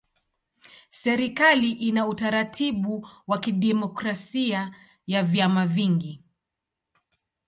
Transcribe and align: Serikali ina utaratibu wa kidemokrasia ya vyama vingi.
Serikali 0.89 1.71
ina 1.71 2.07
utaratibu 2.07 3.07
wa 3.27 3.37
kidemokrasia 3.39 4.75
ya 5.07 5.23
vyama 5.23 5.67
vingi. 5.67 6.23